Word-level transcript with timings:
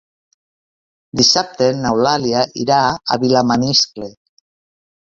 Dissabte 1.21 1.67
n'Eulàlia 1.83 2.43
irà 2.65 2.81
a 3.17 3.21
Vilamaniscle. 3.27 4.15